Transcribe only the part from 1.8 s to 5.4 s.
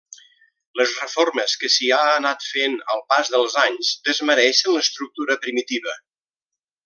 ha anat fent al pas dels anys desmereixen l'estructura